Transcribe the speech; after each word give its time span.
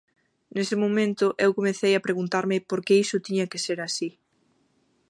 Nese 0.55 0.75
momento, 0.83 1.25
eu 1.45 1.51
comecei 1.57 1.91
a 1.95 2.03
preguntarme 2.07 2.57
por 2.69 2.79
que 2.85 2.99
iso 3.03 3.23
tiña 3.25 3.49
que 3.51 3.63
ser 3.65 3.79
así. 3.87 4.09